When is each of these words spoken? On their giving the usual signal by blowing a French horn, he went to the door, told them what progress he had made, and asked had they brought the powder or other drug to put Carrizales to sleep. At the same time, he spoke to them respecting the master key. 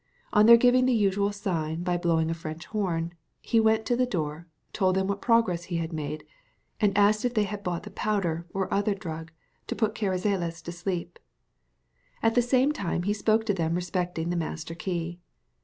On 0.33 0.47
their 0.47 0.57
giving 0.57 0.87
the 0.87 0.95
usual 0.95 1.31
signal 1.31 1.83
by 1.83 1.95
blowing 1.95 2.31
a 2.31 2.33
French 2.33 2.65
horn, 2.65 3.13
he 3.39 3.59
went 3.59 3.85
to 3.85 3.95
the 3.95 4.07
door, 4.07 4.47
told 4.73 4.95
them 4.95 5.05
what 5.05 5.21
progress 5.21 5.65
he 5.65 5.75
had 5.77 5.93
made, 5.93 6.23
and 6.79 6.97
asked 6.97 7.21
had 7.21 7.35
they 7.35 7.45
brought 7.63 7.83
the 7.83 7.91
powder 7.91 8.47
or 8.51 8.73
other 8.73 8.95
drug 8.95 9.31
to 9.67 9.75
put 9.75 9.93
Carrizales 9.93 10.63
to 10.63 10.71
sleep. 10.71 11.19
At 12.23 12.33
the 12.33 12.41
same 12.41 12.71
time, 12.71 13.03
he 13.03 13.13
spoke 13.13 13.45
to 13.45 13.53
them 13.53 13.75
respecting 13.75 14.31
the 14.31 14.35
master 14.35 14.73
key. 14.73 15.19